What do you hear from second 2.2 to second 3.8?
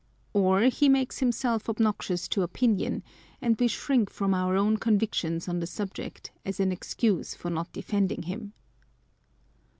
to opinion; and we